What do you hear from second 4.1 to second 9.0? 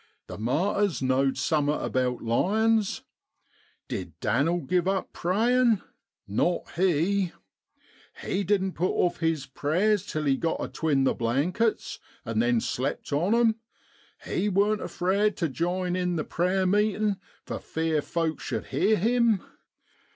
Dan'l giv up prayin'? Not he. He didn't put